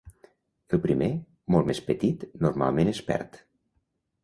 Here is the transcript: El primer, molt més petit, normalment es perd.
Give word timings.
El 0.77 0.79
primer, 0.85 1.09
molt 1.57 1.69
més 1.73 1.83
petit, 1.91 2.27
normalment 2.47 2.93
es 2.95 3.05
perd. 3.13 3.41